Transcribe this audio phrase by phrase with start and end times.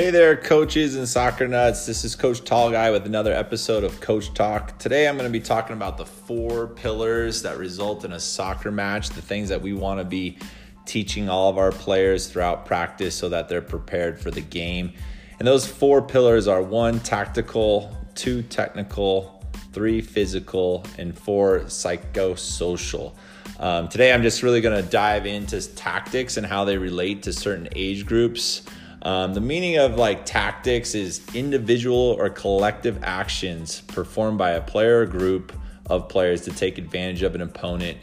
[0.00, 1.84] Hey there, coaches and soccer nuts.
[1.84, 4.78] This is Coach Tall Guy with another episode of Coach Talk.
[4.78, 8.70] Today I'm going to be talking about the four pillars that result in a soccer
[8.70, 10.38] match, the things that we want to be
[10.86, 14.94] teaching all of our players throughout practice so that they're prepared for the game.
[15.38, 19.44] And those four pillars are one, tactical, two, technical,
[19.74, 23.12] three, physical, and four, psychosocial.
[23.58, 27.34] Um, today I'm just really going to dive into tactics and how they relate to
[27.34, 28.62] certain age groups.
[29.02, 35.00] Um, the meaning of like tactics is individual or collective actions performed by a player
[35.00, 35.52] or group
[35.86, 37.98] of players to take advantage of an opponent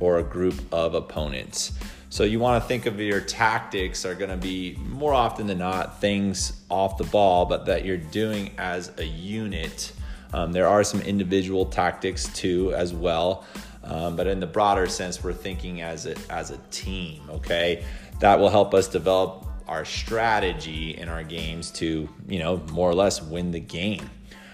[0.00, 1.72] or a group of opponents.
[2.08, 5.58] So you want to think of your tactics are going to be more often than
[5.58, 9.92] not things off the ball, but that you're doing as a unit.
[10.32, 13.44] Um, there are some individual tactics too, as well.
[13.84, 17.84] Um, but in the broader sense, we're thinking as a, as a team, okay?
[18.18, 22.94] That will help us develop our strategy in our games to, you know, more or
[22.94, 24.10] less win the game.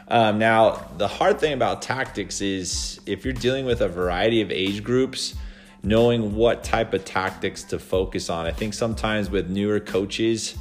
[0.08, 4.52] Um, now, the hard thing about tactics is if you're dealing with a variety of
[4.52, 5.34] age groups,
[5.82, 8.44] knowing what type of tactics to focus on.
[8.44, 10.56] I think sometimes with newer coaches,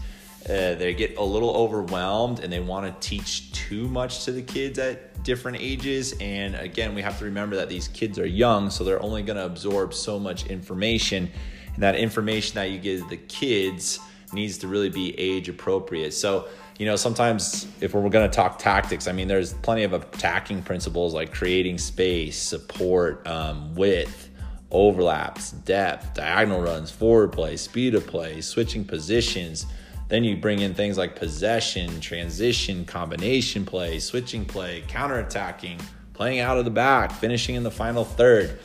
[0.45, 4.41] uh, they get a little overwhelmed and they want to teach too much to the
[4.41, 6.13] kids at different ages.
[6.21, 9.37] And again, we have to remember that these kids are young, so they're only going
[9.37, 11.29] to absorb so much information.
[11.73, 13.99] And that information that you give the kids
[14.35, 16.13] needs to really be age appropriate.
[16.13, 16.47] So,
[16.77, 20.61] you know, sometimes if we're going to talk tactics, I mean, there's plenty of attacking
[20.61, 24.29] principles like creating space, support, um, width,
[24.71, 29.65] overlaps, depth, diagonal runs, forward play, speed of play, switching positions.
[30.09, 35.81] Then you bring in things like possession, transition, combination play, switching play, counterattacking,
[36.13, 38.59] playing out of the back, finishing in the final third.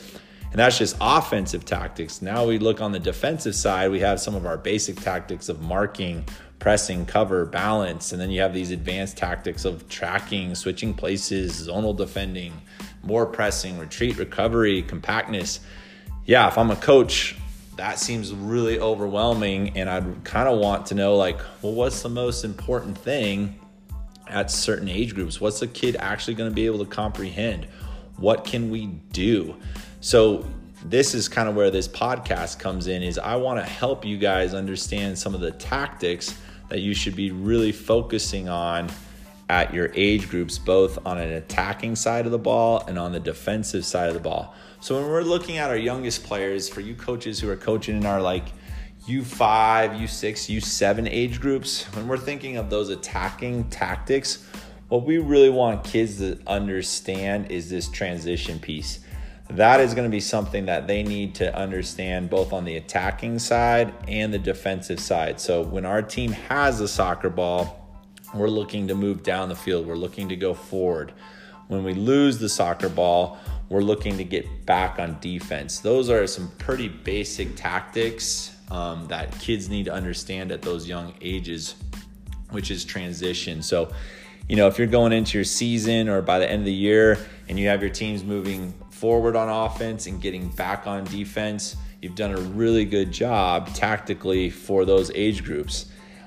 [0.50, 2.22] And that's just offensive tactics.
[2.22, 5.60] Now we look on the defensive side, we have some of our basic tactics of
[5.62, 6.24] marking,
[6.58, 8.12] pressing, cover, balance.
[8.12, 12.52] And then you have these advanced tactics of tracking, switching places, zonal defending,
[13.02, 15.60] more pressing, retreat, recovery, compactness.
[16.26, 17.36] Yeah, if I'm a coach,
[17.76, 19.76] that seems really overwhelming.
[19.76, 23.58] And I'd kind of want to know, like, well, what's the most important thing
[24.26, 25.40] at certain age groups?
[25.40, 27.66] What's the kid actually going to be able to comprehend?
[28.16, 29.56] What can we do?
[30.02, 30.46] So
[30.86, 34.16] this is kind of where this podcast comes in is I want to help you
[34.16, 36.34] guys understand some of the tactics
[36.70, 38.90] that you should be really focusing on
[39.50, 43.20] at your age groups both on an attacking side of the ball and on the
[43.20, 44.54] defensive side of the ball.
[44.80, 48.06] So when we're looking at our youngest players for you coaches who are coaching in
[48.06, 48.46] our like
[49.06, 54.46] U5, U6, U7 age groups, when we're thinking of those attacking tactics,
[54.88, 59.00] what we really want kids to understand is this transition piece
[59.56, 63.38] that is going to be something that they need to understand both on the attacking
[63.38, 65.40] side and the defensive side.
[65.40, 67.76] So when our team has a soccer ball,
[68.34, 71.12] we're looking to move down the field, we're looking to go forward.
[71.68, 75.78] When we lose the soccer ball, we're looking to get back on defense.
[75.78, 81.14] Those are some pretty basic tactics um, that kids need to understand at those young
[81.20, 81.76] ages,
[82.50, 83.62] which is transition.
[83.62, 83.92] So,
[84.48, 87.18] you know, if you're going into your season or by the end of the year
[87.48, 92.14] and you have your teams moving forward on offense and getting back on defense, you've
[92.14, 95.86] done a really good job tactically for those age groups.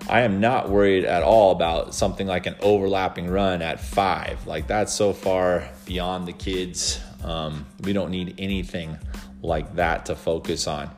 [0.10, 4.48] I am not worried at all about something like an overlapping run at five.
[4.48, 7.00] Like that's so far beyond the kids.
[7.24, 8.98] Um, we don't need anything
[9.44, 10.90] like that to focus on.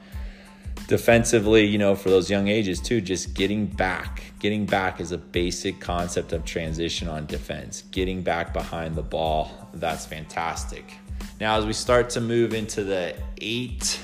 [0.87, 4.23] Defensively, you know, for those young ages too, just getting back.
[4.39, 7.81] Getting back is a basic concept of transition on defense.
[7.91, 10.93] Getting back behind the ball, that's fantastic.
[11.39, 13.99] Now, as we start to move into the eight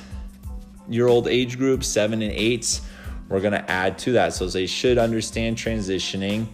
[0.90, 2.82] year old age group, seven and eights,
[3.30, 4.34] we're going to add to that.
[4.34, 6.48] So they should understand transitioning.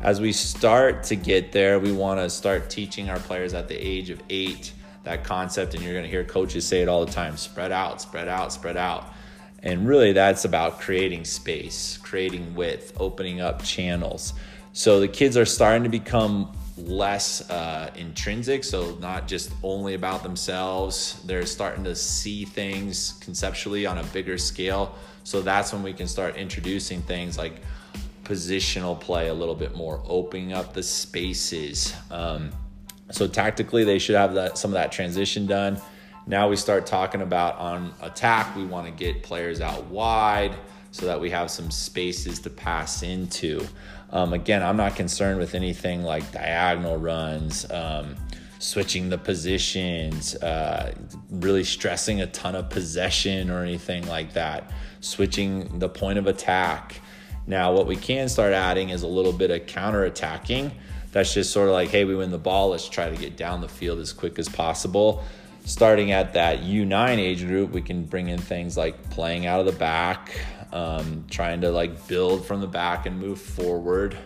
[0.00, 3.76] As we start to get there, we want to start teaching our players at the
[3.76, 4.72] age of eight
[5.04, 5.74] that concept.
[5.74, 8.52] And you're going to hear coaches say it all the time spread out, spread out,
[8.52, 9.12] spread out.
[9.62, 14.32] And really, that's about creating space, creating width, opening up channels.
[14.72, 16.55] So the kids are starting to become
[16.86, 21.20] less uh, intrinsic, so not just only about themselves.
[21.24, 24.94] They're starting to see things conceptually on a bigger scale.
[25.24, 27.60] So that's when we can start introducing things like
[28.24, 31.94] positional play a little bit more, opening up the spaces.
[32.10, 32.50] Um,
[33.10, 35.80] so tactically, they should have that some of that transition done.
[36.28, 38.54] Now we start talking about on attack.
[38.56, 40.56] We want to get players out wide
[40.96, 43.66] so that we have some spaces to pass into.
[44.10, 48.16] Um, again, I'm not concerned with anything like diagonal runs, um,
[48.58, 50.94] switching the positions, uh,
[51.30, 54.70] really stressing a ton of possession or anything like that,
[55.00, 57.00] switching the point of attack.
[57.46, 60.72] Now, what we can start adding is a little bit of counter attacking.
[61.12, 63.60] That's just sort of like, hey, we win the ball, let's try to get down
[63.60, 65.22] the field as quick as possible.
[65.66, 69.66] Starting at that U9 age group, we can bring in things like playing out of
[69.66, 70.30] the back,
[70.72, 74.16] um, trying to like build from the back and move forward.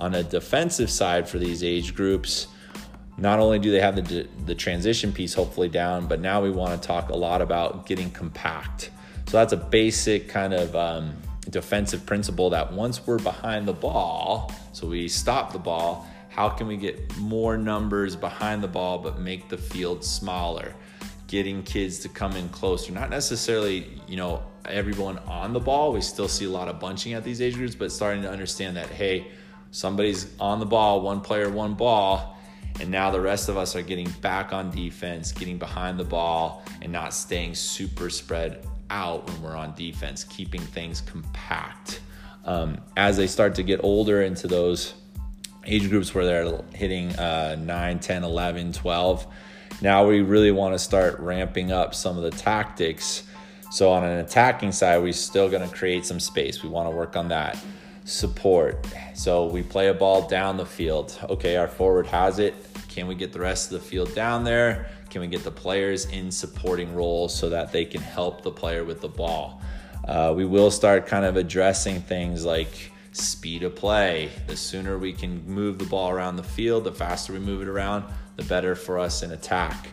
[0.00, 2.48] On a defensive side for these age groups,
[3.18, 6.82] not only do they have the, the transition piece hopefully down, but now we want
[6.82, 8.90] to talk a lot about getting compact.
[9.28, 11.16] So that's a basic kind of um,
[11.50, 16.66] defensive principle that once we're behind the ball, so we stop the ball, how can
[16.66, 20.74] we get more numbers behind the ball but make the field smaller?
[21.26, 25.92] Getting kids to come in closer, not necessarily, you know, everyone on the ball.
[25.92, 28.76] We still see a lot of bunching at these age groups, but starting to understand
[28.76, 29.28] that, hey,
[29.70, 32.36] somebody's on the ball, one player, one ball
[32.80, 36.62] and now the rest of us are getting back on defense, getting behind the ball,
[36.80, 42.00] and not staying super spread out when we're on defense, keeping things compact.
[42.46, 44.94] Um, as they start to get older into those
[45.70, 49.26] age groups where they're hitting uh, 9, 10, 11, 12,
[49.82, 53.22] now we really want to start ramping up some of the tactics.
[53.70, 56.62] So, on an attacking side, we're still going to create some space.
[56.62, 57.56] We want to work on that
[58.04, 58.86] support.
[59.14, 61.18] So we play a ball down the field.
[61.28, 62.54] Okay, our forward has it.
[62.88, 64.88] Can we get the rest of the field down there?
[65.10, 68.84] Can we get the players in supporting roles so that they can help the player
[68.84, 69.60] with the ball?
[70.06, 74.30] Uh, we will start kind of addressing things like speed of play.
[74.46, 77.68] The sooner we can move the ball around the field, the faster we move it
[77.68, 78.04] around,
[78.36, 79.88] the better for us in attack.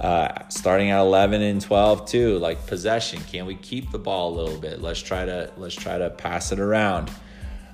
[0.00, 3.20] Uh, starting at 11 and 12 too, like possession.
[3.30, 4.82] Can we keep the ball a little bit?
[4.82, 7.10] Let's try to let's try to pass it around.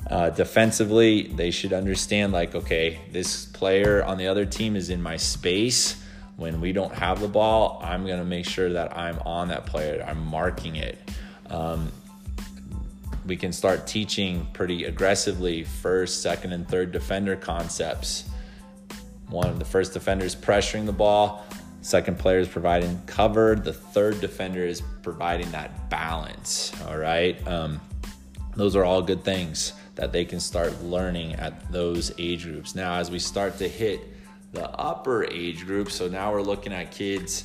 [0.09, 5.01] Uh, defensively, they should understand like, okay, this player on the other team is in
[5.03, 6.03] my space.
[6.37, 10.03] When we don't have the ball, I'm to make sure that I'm on that player.
[10.07, 10.99] I'm marking it.
[11.51, 11.93] Um,
[13.31, 18.29] we can start teaching pretty aggressively first, second, and third defender concepts.
[19.29, 21.47] One of the first defenders pressuring the ball,
[21.81, 26.73] second player is providing cover, the third defender is providing that balance.
[26.89, 27.47] All right.
[27.47, 27.81] Um,
[28.57, 32.75] those are all good things that they can start learning at those age groups.
[32.75, 34.01] Now, as we start to hit
[34.53, 37.45] the upper age group, so now we're looking at kids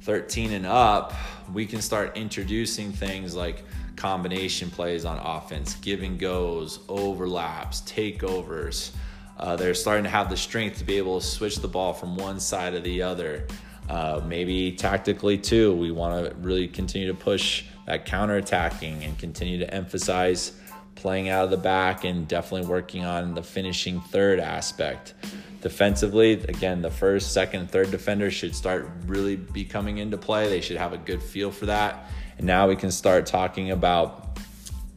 [0.00, 1.12] 13 and up,
[1.52, 3.62] we can start introducing things like
[3.98, 8.92] combination plays on offense, giving goes, overlaps, takeovers.
[9.36, 12.16] Uh, they're starting to have the strength to be able to switch the ball from
[12.16, 13.46] one side to the other.
[13.88, 19.18] Uh, maybe tactically too, we want to really continue to push that counter attacking and
[19.18, 20.52] continue to emphasize
[20.94, 25.14] playing out of the back and definitely working on the finishing third aspect.
[25.60, 30.48] Defensively, again, the first, second, third defender should start really be coming into play.
[30.48, 32.10] They should have a good feel for that.
[32.36, 34.38] And now we can start talking about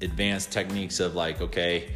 [0.01, 1.91] advanced techniques of like, okay,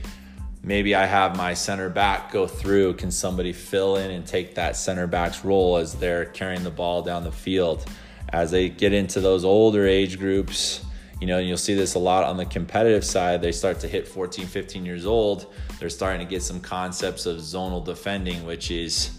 [0.64, 2.96] maybe I have my center back go through.
[2.96, 7.02] Can somebody fill in and take that center back's role as they're carrying the ball
[7.02, 7.86] down the field?
[8.30, 10.85] As they get into those older age groups,
[11.22, 13.42] you know, you'll see this a lot on the competitive side.
[13.42, 15.54] They start to hit 14, 15 years old.
[15.80, 19.18] They're starting to get some concepts of zonal defending, which is,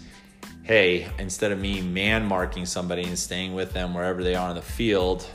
[0.63, 4.55] hey, instead of me man marking somebody and staying with them wherever they are on
[4.55, 5.27] the field,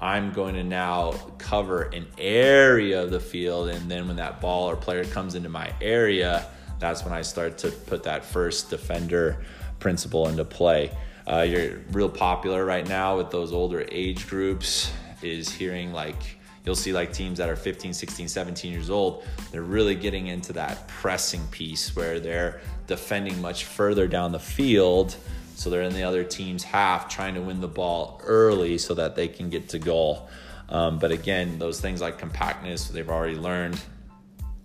[0.00, 3.68] I'm going to now cover an area of the field.
[3.70, 6.46] And then when that ball or player comes into my area,
[6.78, 9.44] that's when I start to put that first defender
[9.80, 10.90] principle into play.
[11.26, 14.92] Uh, you're real popular right now with those older age groups
[15.24, 19.62] is hearing like you'll see like teams that are 15 16 17 years old they're
[19.62, 25.16] really getting into that pressing piece where they're defending much further down the field.
[25.56, 29.14] So they're in the other team's half trying to win the ball early so that
[29.14, 30.28] they can get to goal.
[30.68, 33.80] Um, but again those things like compactness they've already learned.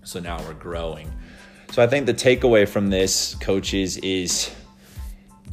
[0.04, 1.12] So now we're growing.
[1.72, 4.50] So i think the takeaway from this coaches is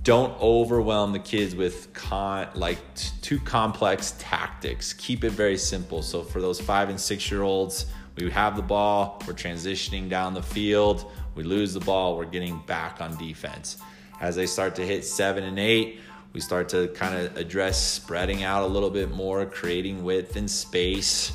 [0.06, 4.92] don't overwhelm the kids with con like t- too complex tactics.
[4.92, 6.00] Keep it very simple.
[6.00, 10.32] So for those five and six year olds we have the ball we're transitioning down
[10.32, 13.78] the field we lose the ball we're getting back on defense.
[14.20, 15.98] As they start to hit seven and eight
[16.32, 20.48] we start to kind of address spreading out a little bit more creating width and
[20.48, 21.32] space.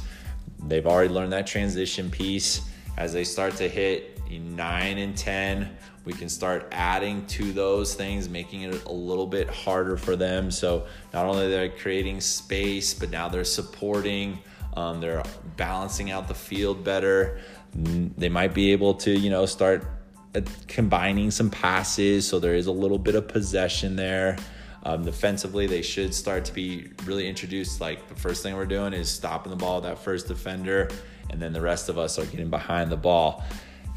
[0.66, 2.62] They've already learned that transition piece
[2.98, 5.70] as they start to hit nine and ten
[6.04, 10.50] we can start adding to those things, making it a little bit harder for them.
[10.50, 14.40] So not only they're creating space, but now they're supporting,
[14.76, 15.24] um, they're
[15.58, 17.40] balancing out the field better.
[17.74, 19.86] They might be able to, you know, start
[20.34, 24.38] uh, combining some passes, so there is a little bit of possession there.
[24.84, 27.82] Um, defensively, they should start to be really introduced.
[27.82, 30.90] Like the first thing we're doing is stopping the ball that first defender,
[31.30, 33.44] and then the rest of us are getting behind the ball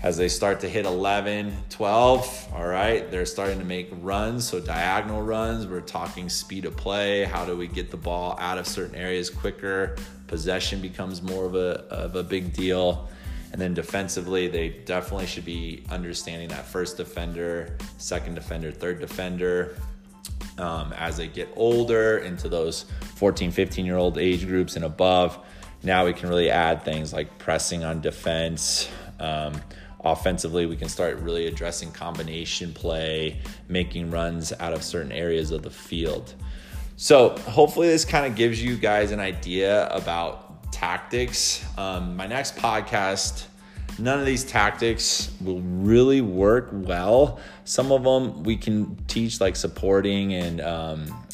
[0.04, 4.46] as they start to hit 11, 12, all right, they're starting to make runs.
[4.46, 7.24] So, diagonal runs, we're talking speed of play.
[7.24, 9.96] How do we get the ball out of certain areas quicker?
[10.26, 13.08] Possession becomes more of a, of a big deal.
[13.52, 19.74] And then defensively, they definitely should be understanding that first defender, second defender, third defender.
[20.56, 22.84] Um, as they get older into those
[23.16, 25.38] 14, 15 year old age groups and above,
[25.82, 28.88] now we can really add things like pressing on defense.
[29.20, 29.60] Um,
[30.04, 35.62] offensively, we can start really addressing combination play, making runs out of certain areas of
[35.62, 36.34] the field.
[36.96, 41.64] So, hopefully, this kind of gives you guys an idea about tactics.
[41.76, 43.46] Um, my next podcast,
[43.98, 47.40] none of these tactics will really work well.
[47.64, 51.26] Some of them we can teach, like supporting and um,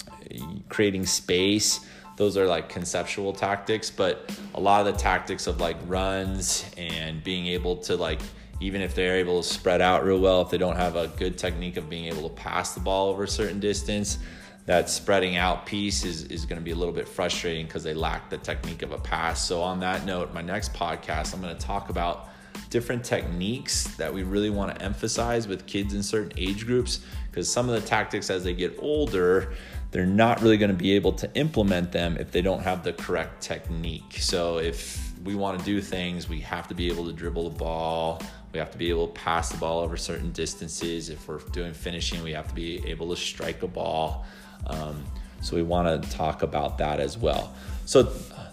[0.69, 1.87] creating space
[2.17, 7.25] those are like conceptual tactics but a lot of the tactics of like runs and
[7.25, 8.21] being able to like
[8.61, 11.39] even if they're able to spread out real well, if they don't have a good
[11.39, 14.19] technique of being able to pass the ball over a certain distance,
[14.67, 17.95] that spreading out piece is, is going to be a little bit frustrating because they
[17.95, 19.45] lack the technique of a pass.
[19.45, 22.29] So, on that note, my next podcast, I'm going to talk about
[22.69, 27.01] different techniques that we really want to emphasize with kids in certain age groups
[27.31, 29.55] because some of the tactics as they get older,
[29.91, 32.93] they're not really going to be able to implement them if they don't have the
[32.93, 34.19] correct technique.
[34.21, 37.59] So, if we want to do things, we have to be able to dribble the
[37.59, 41.09] ball we have to be able to pass the ball over certain distances.
[41.09, 44.27] If we're doing finishing, we have to be able to strike a ball.
[44.67, 45.05] Um,
[45.41, 47.55] so we want to talk about that as well.
[47.87, 48.13] So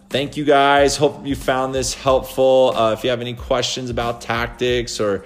[0.10, 0.98] thank you guys.
[0.98, 2.74] Hope you found this helpful.
[2.76, 5.26] Uh, if you have any questions about tactics or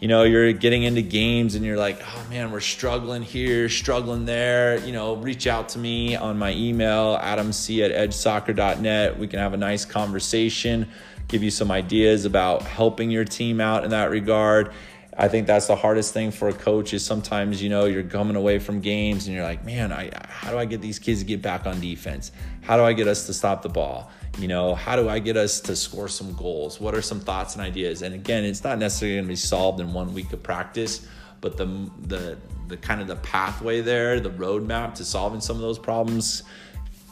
[0.00, 4.24] you know you're getting into games and you're like oh man we're struggling here struggling
[4.24, 9.38] there you know reach out to me on my email adamc at edgesoccer.net we can
[9.38, 10.88] have a nice conversation
[11.30, 14.72] give you some ideas about helping your team out in that regard.
[15.16, 18.36] I think that's the hardest thing for a coach is sometimes, you know, you're coming
[18.36, 21.26] away from games and you're like, man, I, how do I get these kids to
[21.26, 22.32] get back on defense?
[22.62, 24.10] How do I get us to stop the ball?
[24.40, 26.80] You know, how do I get us to score some goals?
[26.80, 28.02] What are some thoughts and ideas?
[28.02, 31.06] And again, it's not necessarily going to be solved in one week of practice,
[31.40, 31.66] but the,
[32.00, 36.42] the, the kind of the pathway there, the roadmap to solving some of those problems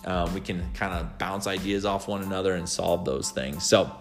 [0.04, 3.64] um, we can kind of bounce ideas off one another and solve those things.
[3.64, 3.92] So,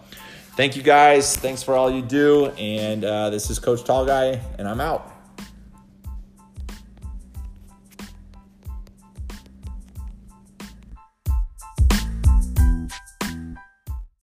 [0.55, 1.36] thank you guys.
[1.36, 2.48] Thanks for all you do.
[2.57, 5.16] And uh, this is Coach Tall Guy, and I'm out.